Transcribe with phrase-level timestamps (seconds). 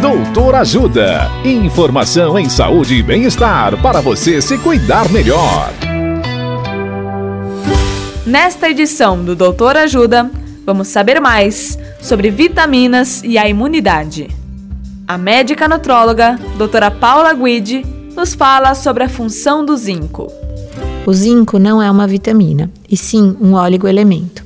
[0.00, 1.30] Doutor Ajuda.
[1.42, 5.72] Informação em saúde e bem-estar para você se cuidar melhor.
[8.26, 10.30] Nesta edição do Doutor Ajuda,
[10.66, 14.28] vamos saber mais sobre vitaminas e a imunidade.
[15.08, 17.82] A médica nutróloga, doutora Paula Guidi,
[18.14, 20.30] nos fala sobre a função do zinco.
[21.06, 24.45] O zinco não é uma vitamina, e sim um oligoelemento.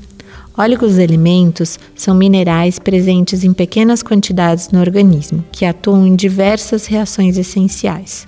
[0.56, 8.26] Óleos-elementos são minerais presentes em pequenas quantidades no organismo, que atuam em diversas reações essenciais.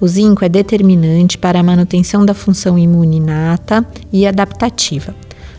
[0.00, 5.14] O zinco é determinante para a manutenção da função imune inata e adaptativa.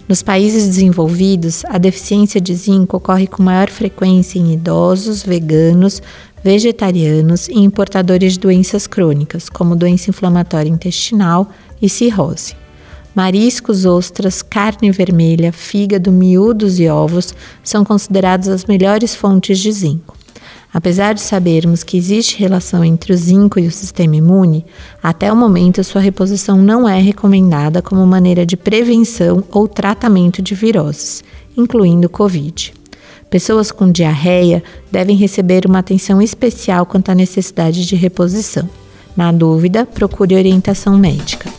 [0.08, 6.02] Nos países desenvolvidos, a deficiência de zinco ocorre com maior frequência em idosos, veganos,
[6.44, 12.56] vegetarianos e em portadores de doenças crônicas, como doença inflamatória intestinal e cirrose.
[13.16, 20.16] Mariscos, ostras, carne vermelha, fígado, miúdos e ovos são considerados as melhores fontes de zinco.
[20.72, 24.64] Apesar de sabermos que existe relação entre o zinco e o sistema imune,
[25.02, 30.54] até o momento sua reposição não é recomendada como maneira de prevenção ou tratamento de
[30.54, 31.24] viroses,
[31.58, 32.74] incluindo Covid.
[33.32, 38.70] Pessoas com diarreia devem receber uma atenção especial quanto à necessidade de reposição.
[39.18, 41.59] Na dúvida, procure orientação médica.